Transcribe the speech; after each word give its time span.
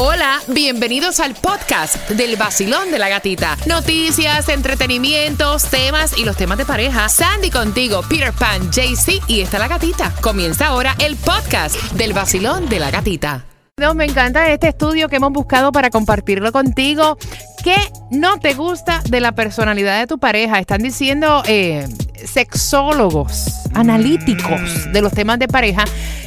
Hola, 0.00 0.38
bienvenidos 0.46 1.18
al 1.18 1.34
podcast 1.34 2.08
del 2.10 2.36
vacilón 2.36 2.92
de 2.92 3.00
la 3.00 3.08
gatita. 3.08 3.56
Noticias, 3.66 4.48
entretenimientos, 4.48 5.64
temas 5.64 6.16
y 6.16 6.24
los 6.24 6.36
temas 6.36 6.56
de 6.56 6.64
pareja. 6.64 7.08
Sandy 7.08 7.50
contigo, 7.50 8.02
Peter 8.08 8.32
Pan, 8.32 8.70
JC 8.70 9.20
y 9.26 9.40
está 9.40 9.58
la 9.58 9.66
gatita. 9.66 10.14
Comienza 10.20 10.68
ahora 10.68 10.94
el 11.00 11.16
podcast 11.16 11.74
del 11.94 12.12
vacilón 12.12 12.68
de 12.68 12.78
la 12.78 12.92
gatita. 12.92 13.44
No, 13.76 13.94
me 13.94 14.04
encanta 14.04 14.48
este 14.52 14.68
estudio 14.68 15.08
que 15.08 15.16
hemos 15.16 15.32
buscado 15.32 15.72
para 15.72 15.90
compartirlo 15.90 16.52
contigo. 16.52 17.18
¿Qué 17.64 17.76
no 18.12 18.38
te 18.38 18.54
gusta 18.54 19.02
de 19.08 19.20
la 19.20 19.32
personalidad 19.32 19.98
de 19.98 20.06
tu 20.06 20.20
pareja? 20.20 20.60
Están 20.60 20.80
diciendo 20.80 21.42
eh, 21.48 21.88
sexólogos, 22.24 23.46
analíticos 23.74 24.92
de 24.92 25.02
los 25.02 25.12
temas 25.12 25.40
de 25.40 25.48
pareja, 25.48 25.84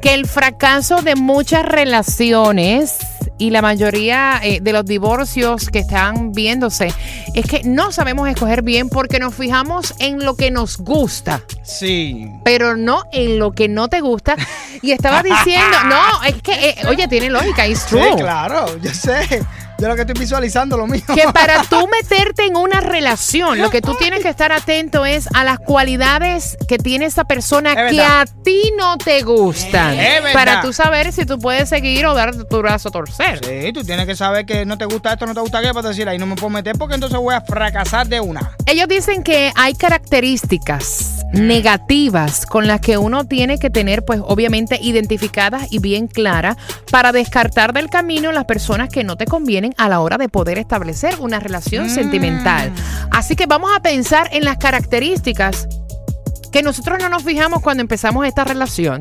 que 0.00 0.14
el 0.14 0.26
fracaso 0.26 1.00
de 1.02 1.14
muchas 1.14 1.64
relaciones 1.64 2.98
y 3.38 3.50
la 3.50 3.62
mayoría 3.62 4.40
eh, 4.42 4.60
de 4.60 4.72
los 4.72 4.84
divorcios 4.84 5.68
que 5.70 5.80
están 5.80 6.32
viéndose 6.32 6.92
es 7.34 7.46
que 7.46 7.62
no 7.64 7.90
sabemos 7.90 8.28
escoger 8.28 8.62
bien 8.62 8.88
porque 8.88 9.18
nos 9.18 9.34
fijamos 9.34 9.94
en 9.98 10.24
lo 10.24 10.36
que 10.36 10.50
nos 10.50 10.78
gusta, 10.78 11.42
Sí. 11.62 12.30
pero 12.44 12.76
no 12.76 13.02
en 13.12 13.38
lo 13.38 13.52
que 13.52 13.68
no 13.68 13.88
te 13.88 14.00
gusta. 14.00 14.36
Y 14.82 14.92
estaba 14.92 15.22
diciendo, 15.22 15.76
no, 15.88 16.22
es 16.24 16.40
que, 16.42 16.52
eh, 16.70 16.76
oye, 16.88 17.08
tiene 17.08 17.30
lógica, 17.30 17.64
Sí, 17.66 17.74
true. 17.88 18.14
claro, 18.16 18.66
yo 18.80 18.90
sé. 18.92 19.42
Yo 19.82 19.88
lo 19.88 19.96
que 19.96 20.02
estoy 20.02 20.14
visualizando 20.16 20.76
lo 20.76 20.86
mío. 20.86 21.02
Que 21.12 21.24
para 21.34 21.60
tú 21.68 21.88
meterte 21.88 22.46
en 22.46 22.54
una 22.56 22.78
relación, 22.78 23.58
lo 23.58 23.68
que 23.68 23.80
tú 23.82 23.96
tienes 23.96 24.22
que 24.22 24.28
estar 24.28 24.52
atento 24.52 25.04
es 25.04 25.28
a 25.34 25.42
las 25.42 25.58
cualidades 25.58 26.56
que 26.68 26.78
tiene 26.78 27.06
esa 27.06 27.24
persona 27.24 27.70
Es 27.72 27.90
que 27.90 27.96
verdad. 27.96 28.20
a 28.20 28.26
ti 28.44 28.72
no 28.78 28.96
te 28.96 29.22
gustan. 29.22 29.98
Es 29.98 30.22
verdad. 30.22 30.32
Para 30.34 30.60
tú 30.60 30.72
saber 30.72 31.12
si 31.12 31.26
tú 31.26 31.36
puedes 31.40 31.68
seguir 31.68 32.06
o 32.06 32.14
dar 32.14 32.32
tu 32.32 32.58
brazo 32.58 32.90
a 32.90 32.92
torcer. 32.92 33.44
Sí, 33.44 33.72
tú 33.72 33.82
tienes 33.82 34.06
que 34.06 34.14
saber 34.14 34.46
que 34.46 34.64
no 34.64 34.78
te 34.78 34.84
gusta 34.84 35.14
esto, 35.14 35.26
no 35.26 35.34
te 35.34 35.40
gusta 35.40 35.58
aquello, 35.58 35.74
para 35.74 35.88
decir 35.88 36.08
ahí 36.08 36.16
no 36.16 36.26
me 36.26 36.36
puedo 36.36 36.50
meter 36.50 36.78
porque 36.78 36.94
entonces 36.94 37.18
voy 37.18 37.34
a 37.34 37.40
fracasar 37.40 38.06
de 38.06 38.20
una. 38.20 38.52
Ellos 38.66 38.86
dicen 38.86 39.24
que 39.24 39.52
hay 39.56 39.74
características 39.74 41.21
negativas 41.32 42.46
con 42.46 42.66
las 42.66 42.80
que 42.80 42.98
uno 42.98 43.24
tiene 43.24 43.58
que 43.58 43.70
tener, 43.70 44.04
pues 44.04 44.20
obviamente 44.24 44.78
identificadas 44.80 45.72
y 45.72 45.78
bien 45.78 46.06
claras 46.06 46.56
para 46.90 47.12
descartar 47.12 47.72
del 47.72 47.88
camino 47.88 48.32
las 48.32 48.44
personas 48.44 48.88
que 48.88 49.04
no 49.04 49.16
te 49.16 49.26
convienen 49.26 49.74
a 49.78 49.88
la 49.88 50.00
hora 50.00 50.18
de 50.18 50.28
poder 50.28 50.58
establecer 50.58 51.16
una 51.20 51.40
relación 51.40 51.88
sentimental. 51.88 52.72
Así 53.10 53.36
que 53.36 53.46
vamos 53.46 53.70
a 53.74 53.80
pensar 53.80 54.28
en 54.32 54.44
las 54.44 54.58
características 54.58 55.68
que 56.52 56.62
nosotros 56.62 56.98
no 57.00 57.08
nos 57.08 57.24
fijamos 57.24 57.62
cuando 57.62 57.80
empezamos 57.80 58.26
esta 58.26 58.44
relación 58.44 59.00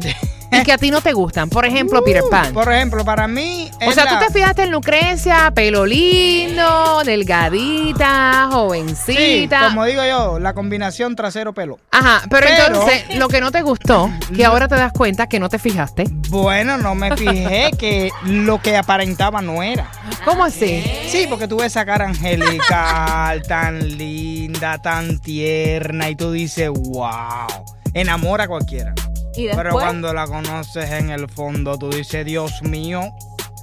y 0.51 0.63
que 0.63 0.73
a 0.73 0.77
ti 0.77 0.91
no 0.91 1.01
te 1.01 1.13
gustan. 1.13 1.49
Por 1.49 1.65
ejemplo, 1.65 2.03
Peter 2.03 2.23
Pan. 2.29 2.53
Por 2.53 2.71
ejemplo, 2.71 3.05
para 3.05 3.27
mí. 3.27 3.69
O 3.85 3.91
sea, 3.91 4.05
la- 4.05 4.19
tú 4.19 4.25
te 4.27 4.33
fijaste 4.33 4.63
en 4.63 4.71
Lucrecia, 4.71 5.51
pelo 5.55 5.85
lindo, 5.85 7.01
delgadita, 7.05 8.47
Sí, 8.49 8.53
jovencita. 8.55 9.67
como 9.67 9.85
digo 9.85 10.01
yo, 10.05 10.39
la 10.39 10.53
combinación 10.53 11.15
trasero-pelo. 11.15 11.79
Ajá, 11.91 12.21
pero, 12.29 12.47
Pero- 12.47 12.65
entonces 12.67 13.15
lo 13.17 13.27
que 13.29 13.39
no 13.41 13.51
te 13.51 13.61
gustó, 13.61 14.09
que 14.35 14.45
ahora 14.45 14.67
te 14.67 14.75
das 14.75 14.91
cuenta 14.91 15.27
que 15.27 15.39
no 15.39 15.49
te 15.49 15.59
fijaste. 15.59 16.05
Bueno, 16.29 16.77
no 16.77 16.95
me 16.95 17.15
fijé 17.15 17.71
que 17.77 18.09
lo 18.25 18.61
que 18.61 18.75
aparentaba 18.77 19.41
no 19.41 19.63
era. 19.63 19.89
¿Cómo 20.25 20.43
así? 20.43 20.83
Sí, 21.07 21.25
porque 21.29 21.47
tú 21.47 21.57
ves 21.57 21.67
esa 21.67 21.85
cara 21.85 22.05
angelical, 22.07 23.41
tan 23.47 23.97
linda, 23.97 24.77
tan 24.81 25.19
tierna, 25.19 26.09
y 26.09 26.15
tú 26.15 26.31
dices, 26.31 26.69
wow, 26.69 27.47
enamora 27.93 28.45
a 28.45 28.47
cualquiera. 28.47 28.93
Y 29.35 29.47
Pero 29.47 29.71
cuando 29.71 30.13
la 30.13 30.27
conoces 30.27 30.89
en 30.91 31.09
el 31.09 31.27
fondo, 31.29 31.77
tú 31.77 31.89
dices, 31.89 32.25
Dios 32.25 32.61
mío, 32.63 33.01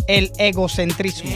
el 0.08 0.32
egocentrismo. 0.38 1.32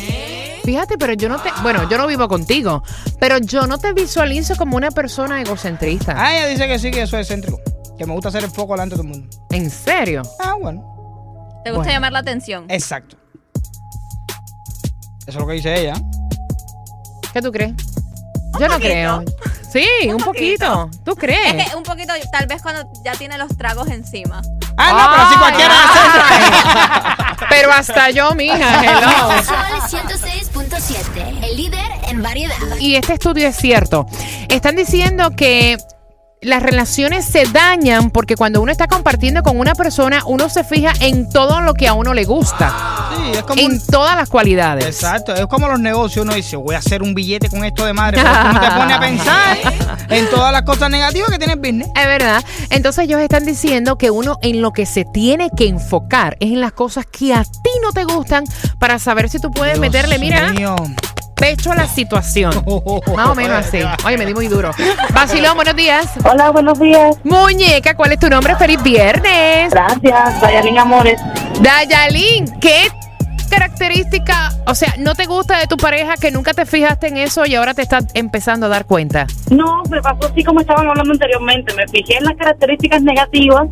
Fíjate, 0.63 0.97
pero 0.97 1.13
yo 1.13 1.27
no 1.27 1.39
te, 1.39 1.51
bueno, 1.61 1.89
yo 1.89 1.97
no 1.97 2.07
vivo 2.07 2.27
contigo, 2.27 2.83
pero 3.19 3.37
yo 3.37 3.67
no 3.67 3.77
te 3.77 3.91
visualizo 3.93 4.55
como 4.55 4.77
una 4.77 4.91
persona 4.91 5.41
egocentrista. 5.41 6.15
Ah, 6.17 6.35
ella 6.35 6.47
dice 6.47 6.67
que 6.67 6.79
sí, 6.79 6.91
que 6.91 7.05
soy 7.05 7.21
excéntrico. 7.21 7.59
Que 7.97 8.05
me 8.05 8.13
gusta 8.13 8.29
hacer 8.29 8.43
el 8.43 8.49
foco 8.49 8.73
delante 8.73 8.95
de 8.95 9.01
todo 9.01 9.11
el 9.11 9.19
mundo. 9.19 9.37
¿En 9.51 9.69
serio? 9.69 10.21
Ah, 10.39 10.55
bueno. 10.59 10.81
te 11.63 11.71
gusta 11.71 11.83
bueno. 11.83 11.91
llamar 11.91 12.11
la 12.13 12.19
atención. 12.19 12.65
Exacto. 12.69 13.17
Eso 15.25 15.29
es 15.29 15.35
lo 15.35 15.47
que 15.47 15.53
dice 15.53 15.79
ella. 15.79 15.93
¿Qué 17.33 17.41
tú 17.41 17.51
crees? 17.51 17.73
Yo 18.59 18.67
no 18.67 18.79
creo. 18.79 19.23
Sí, 19.69 19.87
un, 20.05 20.15
Un 20.15 20.23
poquito. 20.23 20.89
¿Tú 21.03 21.15
crees? 21.15 21.55
Es 21.55 21.71
que 21.71 21.75
un 21.75 21.83
poquito, 21.83 22.13
tal 22.31 22.47
vez 22.47 22.61
cuando 22.61 22.89
ya 23.03 23.13
tiene 23.13 23.37
los 23.37 23.57
tragos 23.57 23.89
encima. 23.89 24.41
Ah, 24.77 24.91
no, 24.91 25.11
pero 25.11 25.29
si 25.29 25.35
cualquiera 25.37 25.73
ay. 26.29 27.33
Pero 27.49 27.71
hasta 27.71 28.09
yo, 28.09 28.33
mija, 28.33 28.83
hello. 28.83 29.29
En 32.13 32.21
variedad. 32.21 32.55
Y 32.79 32.95
este 32.95 33.13
estudio 33.13 33.47
es 33.47 33.55
cierto. 33.55 34.05
Están 34.49 34.75
diciendo 34.75 35.31
que 35.35 35.77
las 36.43 36.61
relaciones 36.61 37.25
se 37.25 37.45
dañan 37.45 38.11
porque 38.11 38.35
cuando 38.35 38.61
uno 38.61 38.71
está 38.71 38.87
compartiendo 38.87 39.43
con 39.43 39.59
una 39.59 39.73
persona, 39.75 40.23
uno 40.25 40.49
se 40.49 40.63
fija 40.63 40.93
en 40.99 41.29
todo 41.29 41.61
lo 41.61 41.73
que 41.73 41.87
a 41.87 41.93
uno 41.93 42.13
le 42.13 42.25
gusta, 42.25 43.09
Sí, 43.15 43.31
es 43.37 43.43
como 43.43 43.63
un... 43.63 43.71
en 43.71 43.85
todas 43.85 44.15
las 44.15 44.29
cualidades. 44.29 44.85
Exacto, 44.85 45.33
es 45.33 45.45
como 45.47 45.67
los 45.67 45.79
negocios, 45.79 46.25
uno 46.25 46.35
dice, 46.35 46.55
voy 46.55 46.75
a 46.75 46.79
hacer 46.79 47.01
un 47.01 47.13
billete 47.13 47.49
con 47.49 47.63
esto 47.63 47.85
de 47.85 47.93
madre, 47.93 48.21
pero 48.21 48.29
tú 48.29 48.53
no 48.53 48.59
te 48.59 48.71
pones 48.71 48.97
a 48.97 48.99
pensar 48.99 49.57
en 50.09 50.29
todas 50.29 50.51
las 50.51 50.63
cosas 50.63 50.89
negativas 50.89 51.29
que 51.29 51.37
tiene 51.37 51.53
el 51.53 51.59
business. 51.59 51.87
Es 51.95 52.05
verdad. 52.05 52.43
Entonces 52.69 53.05
ellos 53.05 53.21
están 53.21 53.45
diciendo 53.45 53.97
que 53.97 54.11
uno 54.11 54.37
en 54.41 54.61
lo 54.61 54.71
que 54.73 54.85
se 54.85 55.05
tiene 55.05 55.49
que 55.55 55.67
enfocar 55.67 56.35
es 56.39 56.51
en 56.51 56.61
las 56.61 56.73
cosas 56.73 57.05
que 57.05 57.33
a 57.33 57.43
ti 57.43 57.71
no 57.81 57.91
te 57.91 58.03
gustan 58.03 58.43
para 58.79 58.99
saber 58.99 59.29
si 59.29 59.39
tú 59.39 59.51
puedes 59.51 59.79
Dios 59.79 59.81
meterle, 59.81 60.19
mira, 60.19 60.51
mío. 60.51 60.75
Pecho 61.43 61.73
a 61.73 61.75
la 61.75 61.87
situación. 61.87 62.53
Más 63.17 63.29
o 63.29 63.35
menos 63.35 63.57
así. 63.57 63.79
Oye, 64.05 64.17
me 64.17 64.25
di 64.25 64.33
muy 64.33 64.47
duro. 64.47 64.71
Vacilón, 65.13 65.55
buenos 65.55 65.75
días. 65.75 66.09
Hola, 66.23 66.51
buenos 66.51 66.79
días. 66.79 67.17
Muñeca, 67.25 67.95
¿cuál 67.95 68.13
es 68.13 68.19
tu 68.19 68.29
nombre? 68.29 68.55
Feliz 68.55 68.81
viernes. 68.81 69.69
Gracias, 69.71 70.41
Dayalín 70.41 70.79
Amores. 70.79 71.19
Dayalín, 71.59 72.45
¿qué 72.61 72.87
característica, 73.49 74.51
o 74.65 74.73
sea, 74.73 74.95
no 74.97 75.15
te 75.15 75.25
gusta 75.25 75.59
de 75.59 75.67
tu 75.67 75.75
pareja 75.75 76.15
que 76.15 76.31
nunca 76.31 76.53
te 76.53 76.65
fijaste 76.65 77.07
en 77.07 77.17
eso 77.17 77.45
y 77.45 77.55
ahora 77.55 77.73
te 77.73 77.81
estás 77.81 78.05
empezando 78.13 78.67
a 78.67 78.69
dar 78.69 78.85
cuenta? 78.85 79.27
No, 79.51 79.83
me 79.89 80.01
pasó 80.01 80.27
así 80.31 80.45
como 80.45 80.61
estaban 80.61 80.87
hablando 80.87 81.11
anteriormente. 81.11 81.73
Me 81.73 81.85
fijé 81.89 82.19
en 82.19 82.23
las 82.23 82.37
características 82.37 83.01
negativas 83.03 83.67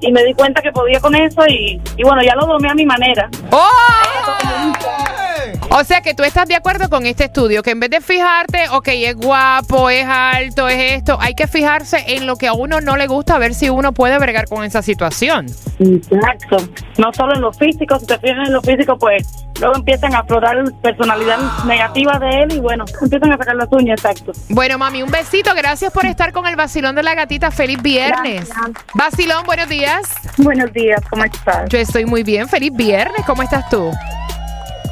y 0.00 0.12
me 0.12 0.22
di 0.22 0.34
cuenta 0.34 0.62
que 0.62 0.70
podía 0.70 1.00
con 1.00 1.16
eso 1.16 1.44
y, 1.48 1.82
y 1.96 2.02
bueno, 2.04 2.22
ya 2.22 2.36
lo 2.36 2.46
domé 2.46 2.70
a 2.70 2.74
mi 2.74 2.86
manera. 2.86 3.28
¡Oh! 3.50 5.27
O 5.70 5.84
sea 5.84 6.00
que 6.00 6.14
tú 6.14 6.22
estás 6.22 6.48
de 6.48 6.56
acuerdo 6.56 6.88
con 6.88 7.04
este 7.04 7.24
estudio, 7.24 7.62
que 7.62 7.70
en 7.70 7.80
vez 7.80 7.90
de 7.90 8.00
fijarte, 8.00 8.70
ok, 8.70 8.88
es 8.88 9.16
guapo, 9.16 9.90
es 9.90 10.06
alto, 10.06 10.66
es 10.66 10.96
esto, 10.96 11.18
hay 11.20 11.34
que 11.34 11.46
fijarse 11.46 12.02
en 12.06 12.26
lo 12.26 12.36
que 12.36 12.48
a 12.48 12.54
uno 12.54 12.80
no 12.80 12.96
le 12.96 13.06
gusta, 13.06 13.34
a 13.34 13.38
ver 13.38 13.54
si 13.54 13.68
uno 13.68 13.92
puede 13.92 14.18
bregar 14.18 14.48
con 14.48 14.64
esa 14.64 14.80
situación. 14.80 15.46
Exacto. 15.78 16.56
No 16.96 17.12
solo 17.12 17.34
en 17.34 17.42
lo 17.42 17.52
físico, 17.52 17.98
si 17.98 18.06
te 18.06 18.18
fijas 18.18 18.46
en 18.46 18.54
lo 18.54 18.62
físico, 18.62 18.96
pues 18.98 19.46
luego 19.60 19.76
empiezan 19.76 20.14
a 20.14 20.20
aflorar 20.20 20.56
personalidad 20.82 21.38
negativa 21.66 22.18
de 22.18 22.44
él 22.44 22.52
y 22.54 22.60
bueno, 22.60 22.86
empiezan 23.02 23.32
a 23.32 23.36
sacar 23.36 23.54
las 23.54 23.68
uñas, 23.70 24.02
exacto. 24.02 24.32
Bueno, 24.48 24.78
mami, 24.78 25.02
un 25.02 25.10
besito, 25.10 25.54
gracias 25.54 25.92
por 25.92 26.06
estar 26.06 26.32
con 26.32 26.46
el 26.46 26.56
vacilón 26.56 26.94
de 26.94 27.02
la 27.02 27.14
gatita, 27.14 27.50
feliz 27.50 27.80
viernes. 27.82 28.48
Gracias. 28.48 28.86
Vacilón, 28.94 29.44
buenos 29.44 29.68
días. 29.68 30.14
Buenos 30.38 30.72
días, 30.72 31.00
¿cómo 31.10 31.24
estás? 31.24 31.68
Yo 31.68 31.78
estoy 31.78 32.06
muy 32.06 32.22
bien, 32.22 32.48
feliz 32.48 32.72
viernes, 32.74 33.20
¿cómo 33.26 33.42
estás 33.42 33.68
tú? 33.68 33.92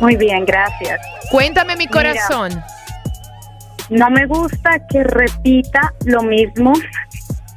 Muy 0.01 0.17
bien, 0.17 0.45
gracias. 0.45 1.01
Cuéntame 1.31 1.75
mi 1.77 1.87
Mira. 1.87 1.93
corazón. 1.93 2.63
No 3.89 4.11
me 4.11 4.27
gusta 4.27 4.81
que 4.89 5.05
repita 5.05 5.93
lo 6.05 6.23
mismo 6.23 6.73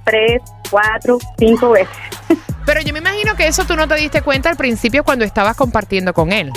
tres, 0.03 0.41
cuatro, 0.69 1.17
cinco 1.37 1.71
veces. 1.71 1.95
Pero 2.65 2.81
yo 2.81 2.93
me 2.93 2.99
imagino 2.99 3.35
que 3.35 3.47
eso 3.47 3.65
tú 3.65 3.75
no 3.75 3.87
te 3.87 3.95
diste 3.95 4.21
cuenta 4.21 4.49
al 4.49 4.55
principio 4.57 5.03
cuando 5.03 5.25
estabas 5.25 5.55
compartiendo 5.57 6.13
con 6.13 6.31
él. 6.31 6.51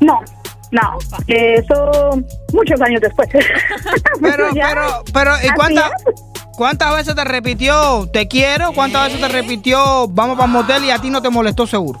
No, 0.00 0.20
no, 0.70 0.98
eso 1.26 2.18
muchos 2.52 2.80
años 2.80 3.00
después. 3.02 3.28
Pero, 4.22 4.54
Ya. 4.54 4.68
pero, 4.68 5.02
pero, 5.12 5.32
¿y 5.44 5.48
cuántas, 5.54 5.90
cuántas 6.56 6.96
veces 6.96 7.14
te 7.14 7.24
repitió 7.24 8.08
te 8.10 8.26
quiero? 8.26 8.72
¿Cuántas 8.72 9.04
veces 9.06 9.20
te 9.20 9.28
repitió 9.28 10.08
vamos 10.08 10.36
para 10.36 10.46
el 10.46 10.52
motel 10.52 10.84
y 10.84 10.90
a 10.90 10.98
ti 10.98 11.10
no 11.10 11.20
te 11.20 11.28
molestó 11.28 11.66
seguro? 11.66 12.00